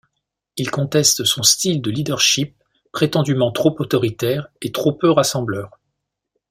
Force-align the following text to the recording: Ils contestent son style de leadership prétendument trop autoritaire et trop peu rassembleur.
Ils 0.57 0.71
contestent 0.71 1.25
son 1.25 1.43
style 1.43 1.79
de 1.79 1.91
leadership 1.91 2.55
prétendument 2.91 3.51
trop 3.51 3.75
autoritaire 3.77 4.47
et 4.59 4.71
trop 4.71 4.93
peu 4.93 5.11
rassembleur. 5.11 5.79